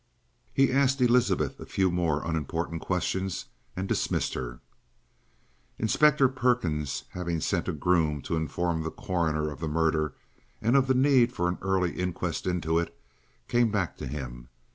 He 0.51 0.71
asked 0.71 0.99
Elizabeth 0.99 1.59
a 1.59 1.65
few 1.67 1.91
more 1.91 2.25
unimportant 2.25 2.81
questions 2.81 3.45
and 3.75 3.87
dismissed 3.87 4.33
her. 4.33 4.59
Inspector 5.77 6.27
Perkins, 6.29 7.03
having 7.09 7.39
sent 7.39 7.67
a 7.67 7.71
groom 7.71 8.23
to 8.23 8.35
inform 8.35 8.81
the 8.81 8.89
coroner 8.89 9.51
of 9.51 9.59
the 9.59 9.67
murder, 9.67 10.15
and 10.59 10.75
of 10.75 10.87
the 10.87 10.95
need 10.95 11.31
for 11.31 11.47
an 11.47 11.59
early 11.61 11.91
inquest 11.91 12.47
into 12.47 12.79
it, 12.79 12.99
came 13.47 13.69
back 13.69 13.95
to 13.97 14.07
him. 14.07 14.49